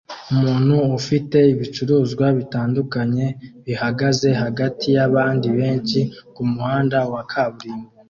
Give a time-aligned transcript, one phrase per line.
[0.33, 3.25] Umuntu ufite ibicuruzwa bitandukanye
[3.65, 5.99] bihagaze hagati yabandi benshi
[6.35, 7.89] kumuhanda wa kaburimbo